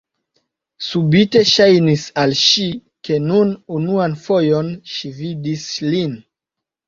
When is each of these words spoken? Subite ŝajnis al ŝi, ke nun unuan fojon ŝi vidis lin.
Subite 0.85 1.41
ŝajnis 1.49 2.05
al 2.21 2.33
ŝi, 2.43 2.65
ke 3.09 3.19
nun 3.27 3.51
unuan 3.79 4.17
fojon 4.23 4.71
ŝi 4.95 5.11
vidis 5.19 5.67
lin. 5.93 6.17